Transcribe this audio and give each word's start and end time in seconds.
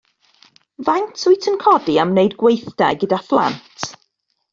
Faint 0.85 1.19
wyt 1.27 1.47
yn 1.51 1.59
codi 1.63 1.97
am 2.05 2.13
wneud 2.13 2.37
gweithdai 2.45 2.89
gyda 3.05 3.21
phlant? 3.29 3.87